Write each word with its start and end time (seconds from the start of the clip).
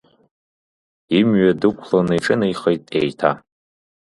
Имҩа 1.17 1.59
дықәланы 1.59 2.13
иҿынеихеит 2.17 2.83
еиҭа. 2.99 3.31